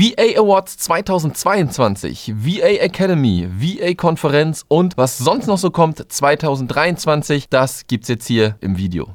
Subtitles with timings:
[0.00, 7.86] VA Awards 2022, VA Academy, VA Konferenz und was sonst noch so kommt 2023, das
[7.86, 9.14] gibt's jetzt hier im Video.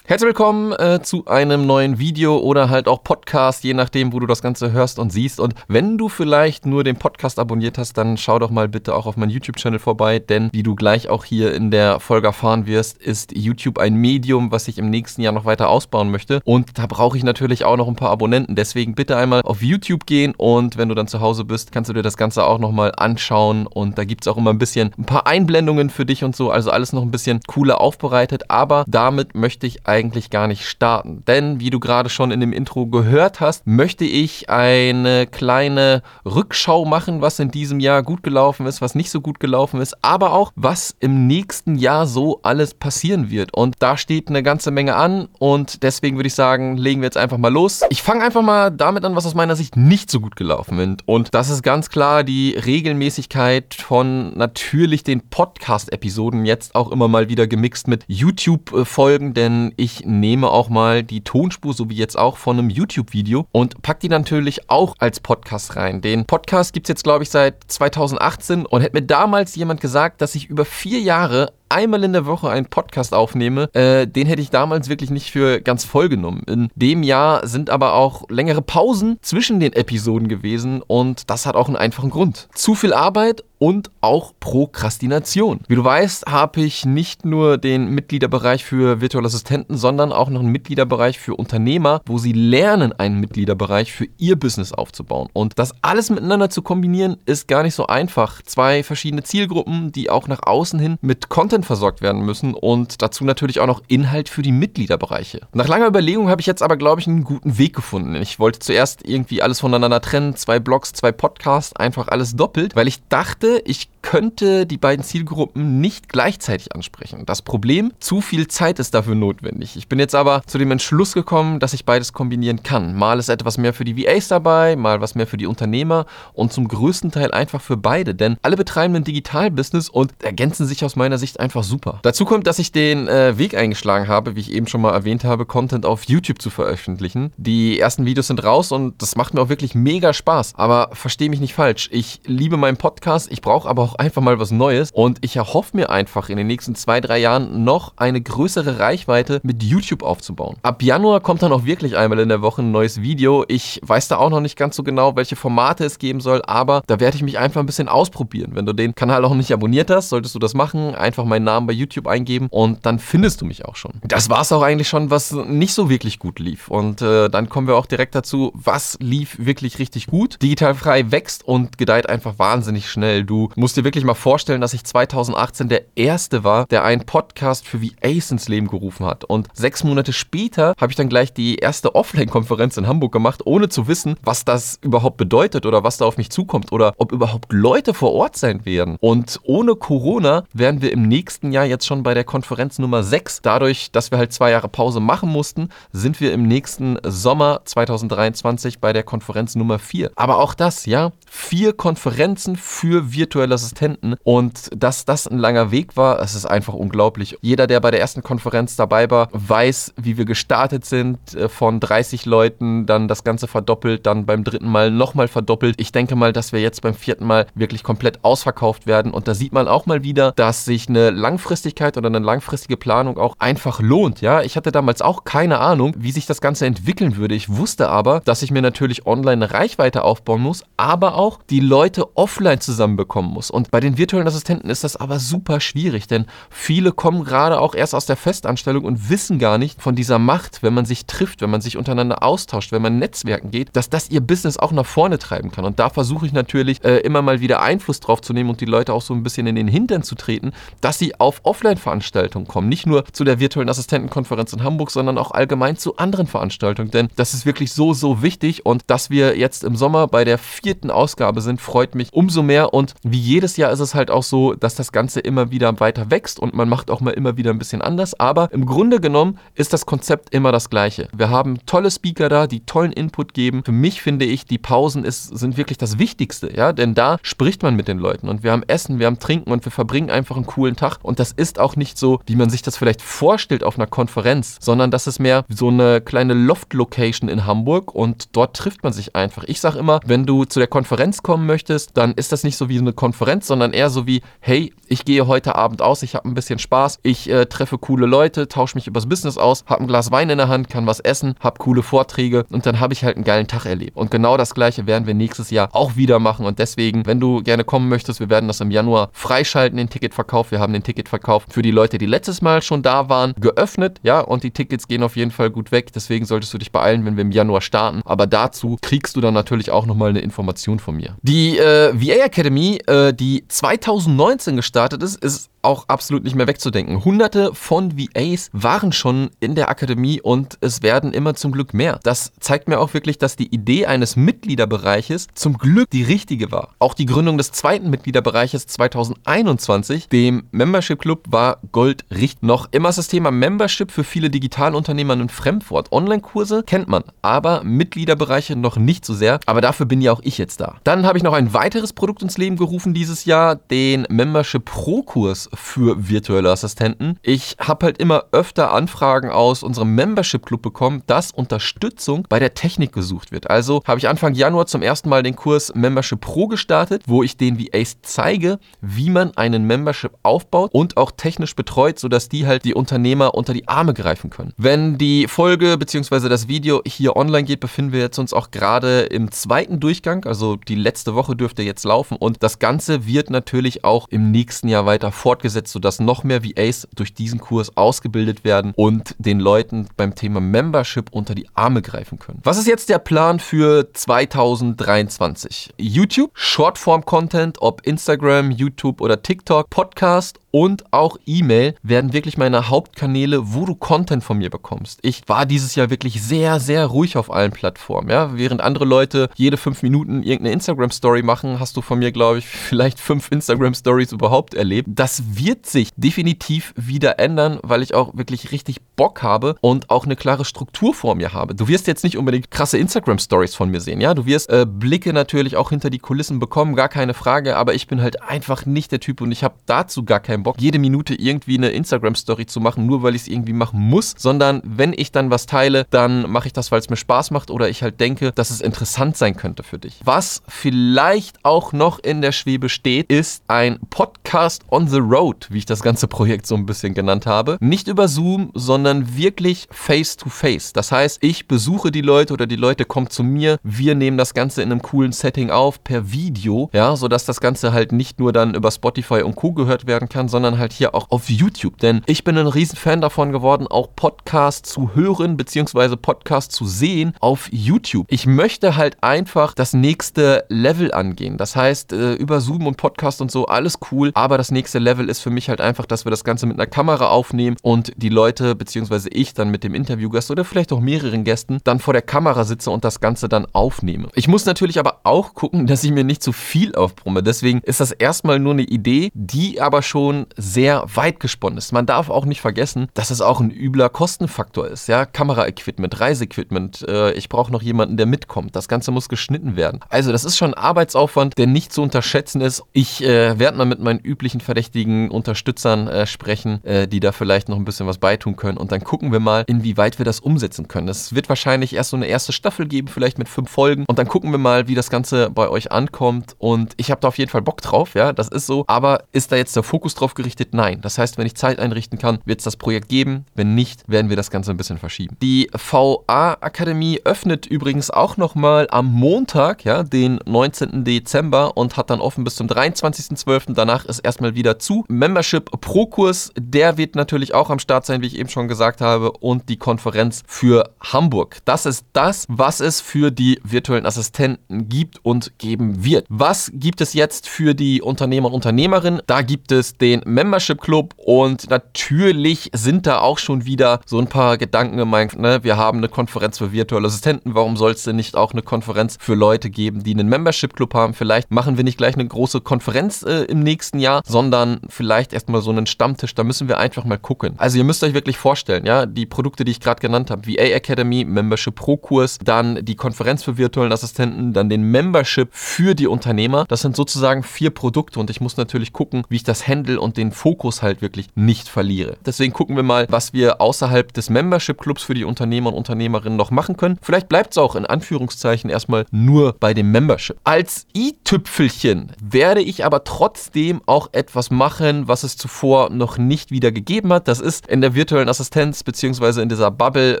[0.08, 4.26] Herzlich willkommen äh, zu einem neuen Video oder halt auch Podcast, je nachdem, wo du
[4.26, 5.38] das Ganze hörst und siehst.
[5.38, 9.04] Und wenn du vielleicht nur den Podcast abonniert hast, dann schau doch mal bitte auch
[9.04, 12.96] auf meinen YouTube-Channel vorbei, denn wie du gleich auch hier in der Folge erfahren wirst,
[12.96, 16.40] ist YouTube ein Medium, was ich im nächsten Jahr noch weiter ausbauen möchte.
[16.46, 18.54] Und da brauche ich natürlich auch noch ein paar Abonnenten.
[18.54, 21.92] Deswegen bitte einmal auf YouTube gehen und wenn du dann zu Hause bist, kannst du
[21.92, 23.66] dir das Ganze auch nochmal anschauen.
[23.66, 26.50] Und da gibt es auch immer ein bisschen ein paar Einblendungen für dich und so.
[26.50, 28.44] Also alles noch ein bisschen cooler aufbereitet.
[28.48, 31.24] Aber damit möchte ich eigentlich eigentlich gar nicht starten.
[31.26, 36.84] Denn, wie du gerade schon in dem Intro gehört hast, möchte ich eine kleine Rückschau
[36.84, 40.32] machen, was in diesem Jahr gut gelaufen ist, was nicht so gut gelaufen ist, aber
[40.32, 43.52] auch, was im nächsten Jahr so alles passieren wird.
[43.54, 47.16] Und da steht eine ganze Menge an und deswegen würde ich sagen, legen wir jetzt
[47.16, 47.82] einfach mal los.
[47.90, 51.02] Ich fange einfach mal damit an, was aus meiner Sicht nicht so gut gelaufen ist.
[51.06, 57.28] Und das ist ganz klar die Regelmäßigkeit von natürlich den Podcast-Episoden, jetzt auch immer mal
[57.28, 62.18] wieder gemixt mit YouTube-Folgen, denn ich ich nehme auch mal die Tonspur, so wie jetzt
[62.18, 66.02] auch, von einem YouTube-Video und pack die natürlich auch als Podcast rein.
[66.02, 70.20] Den Podcast gibt es jetzt, glaube ich, seit 2018 und hätte mir damals jemand gesagt,
[70.20, 74.42] dass ich über vier Jahre einmal in der Woche einen Podcast aufnehme, äh, den hätte
[74.42, 76.42] ich damals wirklich nicht für ganz voll genommen.
[76.46, 81.56] In dem Jahr sind aber auch längere Pausen zwischen den Episoden gewesen und das hat
[81.56, 82.48] auch einen einfachen Grund.
[82.54, 85.60] Zu viel Arbeit und auch Prokrastination.
[85.68, 90.40] Wie du weißt, habe ich nicht nur den Mitgliederbereich für virtuelle Assistenten, sondern auch noch
[90.40, 95.28] einen Mitgliederbereich für Unternehmer, wo sie lernen, einen Mitgliederbereich für ihr Business aufzubauen.
[95.32, 98.42] Und das alles miteinander zu kombinieren, ist gar nicht so einfach.
[98.42, 103.24] Zwei verschiedene Zielgruppen, die auch nach außen hin mit Content versorgt werden müssen und dazu
[103.24, 105.40] natürlich auch noch Inhalt für die Mitgliederbereiche.
[105.52, 108.14] Nach langer Überlegung habe ich jetzt aber, glaube ich, einen guten Weg gefunden.
[108.16, 112.88] Ich wollte zuerst irgendwie alles voneinander trennen, zwei Blogs, zwei Podcasts, einfach alles doppelt, weil
[112.88, 117.26] ich dachte, ich könnte die beiden Zielgruppen nicht gleichzeitig ansprechen.
[117.26, 119.76] Das Problem, zu viel Zeit ist dafür notwendig.
[119.76, 122.94] Ich bin jetzt aber zu dem Entschluss gekommen, dass ich beides kombinieren kann.
[122.94, 126.52] Mal ist etwas mehr für die VAs dabei, mal was mehr für die Unternehmer und
[126.52, 130.96] zum größten Teil einfach für beide, denn alle betreiben ein Digitalbusiness und ergänzen sich aus
[130.96, 131.98] meiner Sicht einfach super.
[132.02, 135.24] Dazu kommt, dass ich den äh, Weg eingeschlagen habe, wie ich eben schon mal erwähnt
[135.24, 137.32] habe, Content auf YouTube zu veröffentlichen.
[137.36, 140.54] Die ersten Videos sind raus und das macht mir auch wirklich mega Spaß.
[140.56, 141.88] Aber verstehe mich nicht falsch.
[141.92, 145.76] Ich liebe meinen Podcast, ich brauche aber auch einfach mal was Neues und ich erhoffe
[145.76, 150.56] mir einfach in den nächsten zwei, drei Jahren noch eine größere Reichweite mit YouTube aufzubauen.
[150.62, 153.44] Ab Januar kommt dann auch wirklich einmal in der Woche ein neues Video.
[153.48, 156.82] Ich weiß da auch noch nicht ganz so genau, welche Formate es geben soll, aber
[156.86, 158.50] da werde ich mich einfach ein bisschen ausprobieren.
[158.54, 160.94] Wenn du den Kanal auch nicht abonniert hast, solltest du das machen.
[160.94, 163.92] Einfach meinen Namen bei YouTube eingeben und dann findest du mich auch schon.
[164.02, 166.68] Das war es auch eigentlich schon, was nicht so wirklich gut lief.
[166.68, 170.40] Und äh, dann kommen wir auch direkt dazu, was lief wirklich richtig gut.
[170.42, 173.24] Digitalfrei wächst und gedeiht einfach wahnsinnig schnell.
[173.28, 177.66] Du musst dir wirklich mal vorstellen, dass ich 2018 der Erste war, der einen Podcast
[177.68, 179.24] für VAs ins Leben gerufen hat.
[179.24, 183.68] Und sechs Monate später habe ich dann gleich die erste Offline-Konferenz in Hamburg gemacht, ohne
[183.68, 187.52] zu wissen, was das überhaupt bedeutet oder was da auf mich zukommt oder ob überhaupt
[187.52, 188.96] Leute vor Ort sein werden.
[188.98, 193.42] Und ohne Corona werden wir im nächsten Jahr jetzt schon bei der Konferenz Nummer 6.
[193.42, 198.78] Dadurch, dass wir halt zwei Jahre Pause machen mussten, sind wir im nächsten Sommer 2023
[198.78, 200.12] bei der Konferenz Nummer 4.
[200.16, 205.96] Aber auch das, ja, vier Konferenzen für virtuelle Assistenten und dass das ein langer Weg
[205.96, 207.36] war, es ist einfach unglaublich.
[207.42, 211.80] Jeder, der bei der ersten Konferenz dabei war, weiß, wie wir gestartet sind äh, von
[211.80, 215.74] 30 Leuten, dann das Ganze verdoppelt, dann beim dritten Mal nochmal verdoppelt.
[215.80, 219.34] Ich denke mal, dass wir jetzt beim vierten Mal wirklich komplett ausverkauft werden und da
[219.34, 223.80] sieht man auch mal wieder, dass sich eine Langfristigkeit oder eine langfristige Planung auch einfach
[223.80, 224.20] lohnt.
[224.20, 227.34] Ja, ich hatte damals auch keine Ahnung, wie sich das Ganze entwickeln würde.
[227.34, 231.60] Ich wusste aber, dass ich mir natürlich online eine Reichweite aufbauen muss, aber auch die
[231.60, 232.60] Leute offline
[233.08, 233.50] zusammenbekommen muss.
[233.50, 237.74] Und bei den virtuellen Assistenten ist das aber super schwierig, denn viele kommen gerade auch
[237.74, 241.40] erst aus der Festanstellung und wissen gar nicht von dieser Macht, wenn man sich trifft,
[241.40, 244.86] wenn man sich untereinander austauscht, wenn man Netzwerken geht, dass das ihr Business auch nach
[244.86, 245.64] vorne treiben kann.
[245.64, 248.66] Und da versuche ich natürlich äh, immer mal wieder Einfluss drauf zu nehmen und die
[248.66, 252.68] Leute auch so ein bisschen in den Hintern zu treten, dass sie auf Offline-Veranstaltungen kommen.
[252.68, 256.90] Nicht nur zu der virtuellen Assistentenkonferenz in Hamburg, sondern auch allgemein zu anderen Veranstaltungen.
[256.90, 258.66] Denn das ist wirklich so, so wichtig.
[258.66, 262.74] Und dass wir jetzt im Sommer bei der vierten Ausgabe sind, freut mich umso mehr.
[262.74, 265.80] Und Und wie jedes Jahr ist es halt auch so, dass das Ganze immer wieder
[265.80, 268.18] weiter wächst und man macht auch mal immer wieder ein bisschen anders.
[268.18, 271.08] Aber im Grunde genommen ist das Konzept immer das gleiche.
[271.14, 273.62] Wir haben tolle Speaker da, die tollen Input geben.
[273.64, 277.62] Für mich finde ich, die Pausen ist, sind wirklich das Wichtigste, ja, denn da spricht
[277.62, 280.36] man mit den Leuten und wir haben Essen, wir haben Trinken und wir verbringen einfach
[280.36, 280.98] einen coolen Tag.
[281.02, 284.56] Und das ist auch nicht so, wie man sich das vielleicht vorstellt auf einer Konferenz,
[284.60, 289.14] sondern das ist mehr so eine kleine Loft-Location in Hamburg und dort trifft man sich
[289.16, 289.44] einfach.
[289.44, 292.68] Ich sage immer, wenn du zu der Konferenz kommen möchtest, dann ist das nicht so
[292.68, 296.28] wie eine Konferenz, sondern eher so wie, hey, ich gehe heute Abend aus, ich habe
[296.28, 299.86] ein bisschen Spaß, ich äh, treffe coole Leute, tausche mich übers Business aus, habe ein
[299.86, 303.04] Glas Wein in der Hand, kann was essen, habe coole Vorträge und dann habe ich
[303.04, 303.96] halt einen geilen Tag erlebt.
[303.96, 307.42] Und genau das gleiche werden wir nächstes Jahr auch wieder machen und deswegen, wenn du
[307.42, 310.50] gerne kommen möchtest, wir werden das im Januar freischalten, den Ticketverkauf.
[310.50, 314.20] Wir haben den Ticketverkauf für die Leute, die letztes Mal schon da waren, geöffnet, ja,
[314.20, 315.92] und die Tickets gehen auf jeden Fall gut weg.
[315.92, 318.02] Deswegen solltest du dich beeilen, wenn wir im Januar starten.
[318.04, 321.16] Aber dazu kriegst du dann natürlich auch nochmal eine Information von mir.
[321.22, 327.04] Die äh, VA Academy, äh, die 2019 gestartet ist, ist auch absolut nicht mehr wegzudenken.
[327.04, 331.98] Hunderte von VAs waren schon in der Akademie und es werden immer zum Glück mehr.
[332.02, 336.74] Das zeigt mir auch wirklich, dass die Idee eines Mitgliederbereiches zum Glück die richtige war.
[336.78, 342.42] Auch die Gründung des zweiten Mitgliederbereiches 2021, dem Membership Club, war Gold richtig.
[342.42, 345.92] Noch immer ist das Thema Membership für viele Digitalunternehmer ein Fremdwort.
[345.92, 349.40] Online-Kurse kennt man, aber Mitgliederbereiche noch nicht so sehr.
[349.46, 350.76] Aber dafür bin ja auch ich jetzt da.
[350.84, 355.02] Dann habe ich noch ein weiteres Produkt ins Leben gerufen dieses Jahr, den Membership Pro
[355.02, 357.18] Kurs für virtuelle Assistenten.
[357.22, 362.54] Ich habe halt immer öfter Anfragen aus unserem Membership Club bekommen, dass Unterstützung bei der
[362.54, 363.48] Technik gesucht wird.
[363.48, 367.36] Also habe ich Anfang Januar zum ersten Mal den Kurs Membership Pro gestartet, wo ich
[367.36, 372.64] den VAs zeige, wie man einen Membership aufbaut und auch technisch betreut, sodass die halt
[372.64, 374.52] die Unternehmer unter die Arme greifen können.
[374.56, 376.28] Wenn die Folge bzw.
[376.28, 380.56] das Video hier online geht, befinden wir jetzt uns auch gerade im zweiten Durchgang, also
[380.56, 384.86] die letzte Woche dürfte jetzt laufen und das Ganze wird natürlich auch im nächsten Jahr
[384.86, 390.14] weiter fortgesetzt sodass noch mehr VAs durch diesen Kurs ausgebildet werden und den Leuten beim
[390.14, 392.40] Thema Membership unter die Arme greifen können.
[392.44, 395.74] Was ist jetzt der Plan für 2023?
[395.78, 403.54] YouTube, Shortform-Content, ob Instagram, YouTube oder TikTok, Podcast und auch E-Mail werden wirklich meine Hauptkanäle,
[403.54, 404.98] wo du Content von mir bekommst.
[405.02, 408.08] Ich war dieses Jahr wirklich sehr, sehr ruhig auf allen Plattformen.
[408.08, 408.36] Ja?
[408.36, 412.46] Während andere Leute jede fünf Minuten irgendeine Instagram-Story machen, hast du von mir, glaube ich,
[412.46, 414.88] vielleicht fünf Instagram-Stories überhaupt erlebt.
[414.90, 420.04] Das wird sich definitiv wieder ändern, weil ich auch wirklich richtig Bock habe und auch
[420.04, 421.54] eine klare Struktur vor mir habe.
[421.54, 424.00] Du wirst jetzt nicht unbedingt krasse Instagram-Stories von mir sehen.
[424.00, 424.14] Ja?
[424.14, 427.86] Du wirst äh, Blicke natürlich auch hinter die Kulissen bekommen, gar keine Frage, aber ich
[427.86, 431.14] bin halt einfach nicht der Typ und ich habe dazu gar keinen Bock, jede Minute
[431.14, 435.12] irgendwie eine Instagram-Story zu machen, nur weil ich es irgendwie machen muss, sondern wenn ich
[435.12, 438.00] dann was teile, dann mache ich das, weil es mir Spaß macht oder ich halt
[438.00, 440.00] denke, dass es interessant sein könnte für dich.
[440.04, 445.58] Was vielleicht auch noch in der Schwebe steht, ist ein Podcast on the Road, wie
[445.58, 447.58] ich das ganze Projekt so ein bisschen genannt habe.
[447.60, 450.72] Nicht über Zoom, sondern wirklich face to face.
[450.72, 453.58] Das heißt, ich besuche die Leute oder die Leute kommen zu mir.
[453.62, 457.72] Wir nehmen das Ganze in einem coolen Setting auf per Video, ja, sodass das Ganze
[457.72, 459.52] halt nicht nur dann über Spotify und Co.
[459.52, 461.78] gehört werden kann, sondern sondern halt hier auch auf YouTube.
[461.78, 465.96] Denn ich bin ein riesen Fan davon geworden, auch Podcasts zu hören bzw.
[465.96, 468.06] Podcasts zu sehen auf YouTube.
[468.08, 471.36] Ich möchte halt einfach das nächste Level angehen.
[471.36, 474.10] Das heißt, äh, über Zoom und Podcast und so, alles cool.
[474.14, 476.66] Aber das nächste Level ist für mich halt einfach, dass wir das Ganze mit einer
[476.66, 479.08] Kamera aufnehmen und die Leute bzw.
[479.10, 482.70] ich dann mit dem Interviewgast oder vielleicht auch mehreren Gästen dann vor der Kamera sitze
[482.70, 484.08] und das Ganze dann aufnehme.
[484.14, 487.22] Ich muss natürlich aber auch gucken, dass ich mir nicht zu viel aufbrumme.
[487.22, 491.72] Deswegen ist das erstmal nur eine Idee, die aber schon sehr weit gesponnen ist.
[491.72, 494.88] Man darf auch nicht vergessen, dass es auch ein übler Kostenfaktor ist.
[494.88, 496.86] Ja, Kameraequipment, Reiseequipment.
[496.88, 498.56] Äh, ich brauche noch jemanden, der mitkommt.
[498.56, 499.80] Das Ganze muss geschnitten werden.
[499.88, 501.97] Also das ist schon ein Arbeitsaufwand, der nicht zu unterschätzen
[502.40, 502.62] ist.
[502.72, 507.48] Ich äh, werde mal mit meinen üblichen verdächtigen Unterstützern äh, sprechen, äh, die da vielleicht
[507.48, 508.58] noch ein bisschen was beitun können.
[508.58, 510.88] Und dann gucken wir mal, inwieweit wir das umsetzen können.
[510.88, 513.84] Es wird wahrscheinlich erst so eine erste Staffel geben, vielleicht mit fünf Folgen.
[513.88, 516.34] Und dann gucken wir mal, wie das Ganze bei euch ankommt.
[516.38, 517.94] Und ich habe da auf jeden Fall Bock drauf.
[517.94, 518.64] Ja, das ist so.
[518.66, 520.54] Aber ist da jetzt der Fokus drauf gerichtet?
[520.54, 520.80] Nein.
[520.80, 523.24] Das heißt, wenn ich Zeit einrichten kann, wird es das Projekt geben.
[523.34, 525.16] Wenn nicht, werden wir das Ganze ein bisschen verschieben.
[525.22, 530.84] Die VA-Akademie öffnet übrigens auch nochmal am Montag, ja, den 19.
[530.84, 533.54] Dezember und hat dann offen bis zum 23.12.
[533.54, 534.84] Danach ist erstmal wieder zu.
[534.88, 539.12] Membership Pro-Kurs, der wird natürlich auch am Start sein, wie ich eben schon gesagt habe,
[539.12, 541.38] und die Konferenz für Hamburg.
[541.44, 546.06] Das ist das, was es für die virtuellen Assistenten gibt und geben wird.
[546.08, 549.02] Was gibt es jetzt für die Unternehmer und Unternehmerinnen?
[549.06, 554.06] Da gibt es den Membership Club und natürlich sind da auch schon wieder so ein
[554.06, 555.18] paar Gedanken gemeint.
[555.18, 555.42] Ne?
[555.42, 557.34] Wir haben eine Konferenz für virtuelle Assistenten.
[557.34, 560.74] Warum soll es denn nicht auch eine Konferenz für Leute geben, die einen Membership Club
[560.74, 560.94] haben?
[560.94, 565.40] Vielleicht machen wir nicht gleich eine große Konferenz äh, im nächsten Jahr, sondern vielleicht erstmal
[565.40, 566.14] so einen Stammtisch.
[566.14, 567.34] Da müssen wir einfach mal gucken.
[567.38, 570.42] Also ihr müsst euch wirklich vorstellen, ja, die Produkte, die ich gerade genannt habe, VA
[570.42, 575.86] Academy, Membership Pro Kurs, dann die Konferenz für virtuellen Assistenten, dann den Membership für die
[575.86, 576.44] Unternehmer.
[576.48, 579.96] Das sind sozusagen vier Produkte und ich muss natürlich gucken, wie ich das handle und
[579.96, 581.96] den Fokus halt wirklich nicht verliere.
[582.04, 586.16] Deswegen gucken wir mal, was wir außerhalb des Membership Clubs für die Unternehmer und Unternehmerinnen
[586.16, 586.78] noch machen können.
[586.82, 590.16] Vielleicht bleibt es auch in Anführungszeichen erstmal nur bei dem Membership.
[590.24, 591.67] Als i-Tüpfelchen
[592.00, 597.08] werde ich aber trotzdem auch etwas machen, was es zuvor noch nicht wieder gegeben hat.
[597.08, 599.22] Das ist in der virtuellen Assistenz bzw.
[599.22, 600.00] in dieser Bubble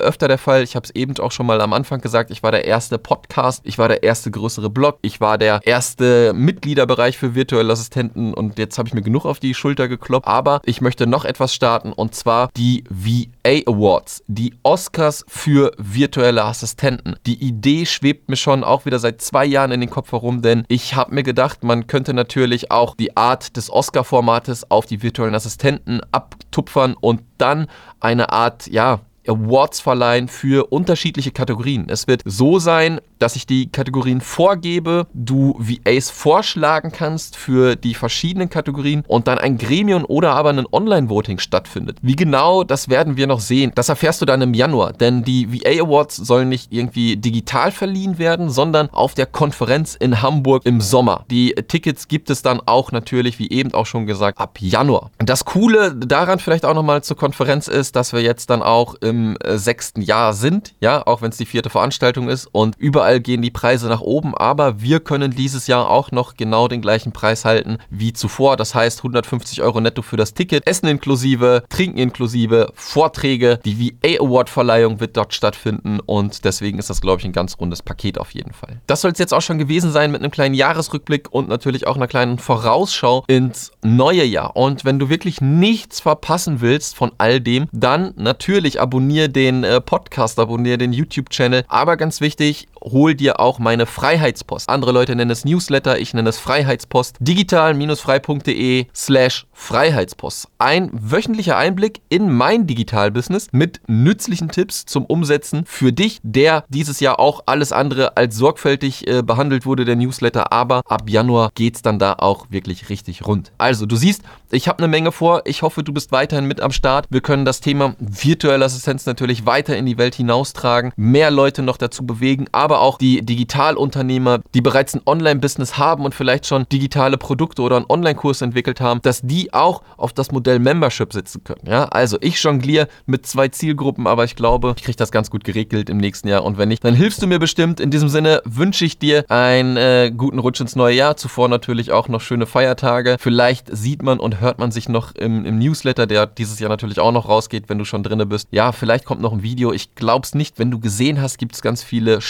[0.00, 0.62] öfter der Fall.
[0.62, 3.62] Ich habe es eben auch schon mal am Anfang gesagt, ich war der erste Podcast,
[3.64, 8.58] ich war der erste größere Blog, ich war der erste Mitgliederbereich für virtuelle Assistenten und
[8.58, 10.26] jetzt habe ich mir genug auf die Schulter gekloppt.
[10.26, 16.44] Aber ich möchte noch etwas starten und zwar die VA Awards, die Oscars für virtuelle
[16.44, 17.16] Assistenten.
[17.26, 20.64] Die Idee schwebt mir schon auch wieder seit zwei Jahren in den Kopf herum, denn
[20.68, 25.34] ich habe mir gedacht, man könnte natürlich auch die Art des Oscar-Formates auf die virtuellen
[25.34, 27.68] Assistenten abtupfern und dann
[28.00, 31.86] eine Art, ja, Awards verleihen für unterschiedliche Kategorien.
[31.88, 37.94] Es wird so sein, dass ich die Kategorien vorgebe, du VAs vorschlagen kannst für die
[37.94, 41.96] verschiedenen Kategorien und dann ein Gremium oder aber ein Online-Voting stattfindet.
[42.02, 43.72] Wie genau, das werden wir noch sehen.
[43.74, 48.18] Das erfährst du dann im Januar, denn die VA Awards sollen nicht irgendwie digital verliehen
[48.18, 51.24] werden, sondern auf der Konferenz in Hamburg im Sommer.
[51.30, 55.10] Die Tickets gibt es dann auch natürlich, wie eben auch schon gesagt, ab Januar.
[55.16, 59.38] Das Coole daran vielleicht auch nochmal zur Konferenz ist, dass wir jetzt dann auch im
[59.38, 63.20] äh, sechsten Jahr sind, ja, auch wenn es die vierte Veranstaltung ist und überall Überall
[63.20, 67.12] gehen die Preise nach oben, aber wir können dieses Jahr auch noch genau den gleichen
[67.12, 68.56] Preis halten wie zuvor.
[68.56, 74.20] Das heißt 150 Euro netto für das Ticket, Essen inklusive, Trinken inklusive, Vorträge, die VA
[74.20, 78.18] Award Verleihung wird dort stattfinden und deswegen ist das, glaube ich, ein ganz rundes Paket
[78.18, 78.80] auf jeden Fall.
[78.88, 81.94] Das soll es jetzt auch schon gewesen sein mit einem kleinen Jahresrückblick und natürlich auch
[81.94, 84.56] einer kleinen Vorausschau ins neue Jahr.
[84.56, 89.80] Und wenn du wirklich nichts verpassen willst von all dem, dann natürlich abonniere den äh,
[89.80, 91.64] Podcast, abonniere den YouTube-Channel.
[91.68, 94.70] Aber ganz wichtig, hol dir auch meine Freiheitspost.
[94.70, 97.16] Andere Leute nennen es Newsletter, ich nenne es Freiheitspost.
[97.20, 100.48] digital-frei.de slash Freiheitspost.
[100.58, 107.00] Ein wöchentlicher Einblick in mein Digitalbusiness mit nützlichen Tipps zum Umsetzen für dich, der dieses
[107.00, 110.52] Jahr auch alles andere als sorgfältig äh, behandelt wurde, der Newsletter.
[110.52, 113.52] Aber ab Januar geht es dann da auch wirklich richtig rund.
[113.58, 115.42] Also, du siehst, ich habe eine Menge vor.
[115.46, 117.06] Ich hoffe, du bist weiterhin mit am Start.
[117.10, 121.76] Wir können das Thema virtuelle Assistenz natürlich weiter in die Welt hinaustragen, mehr Leute noch
[121.76, 127.18] dazu bewegen, aber auch die Digitalunternehmer, die bereits ein Online-Business haben und vielleicht schon digitale
[127.18, 131.62] Produkte oder einen Online-Kurs entwickelt haben, dass die auch auf das Modell Membership sitzen können.
[131.66, 135.44] Ja, also ich jongliere mit zwei Zielgruppen, aber ich glaube, ich kriege das ganz gut
[135.44, 137.80] geregelt im nächsten Jahr und wenn nicht, dann hilfst du mir bestimmt.
[137.80, 141.16] In diesem Sinne wünsche ich dir einen äh, guten Rutsch ins neue Jahr.
[141.16, 143.16] Zuvor natürlich auch noch schöne Feiertage.
[143.18, 147.00] Vielleicht sieht man und hört man sich noch im, im Newsletter, der dieses Jahr natürlich
[147.00, 148.48] auch noch rausgeht, wenn du schon drinne bist.
[148.50, 149.72] Ja, vielleicht kommt noch ein Video.
[149.72, 150.58] Ich glaube es nicht.
[150.58, 152.20] Wenn du gesehen hast, gibt es ganz viele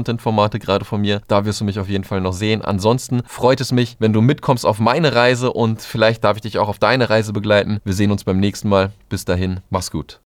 [0.00, 1.20] Short-Content-Formate gerade von mir.
[1.28, 2.62] Da wirst du mich auf jeden Fall noch sehen.
[2.62, 6.58] Ansonsten freut es mich, wenn du mitkommst auf meine Reise und vielleicht darf ich dich
[6.58, 7.80] auch auf deine Reise begleiten.
[7.84, 8.90] Wir sehen uns beim nächsten Mal.
[9.08, 10.18] Bis dahin, mach's gut.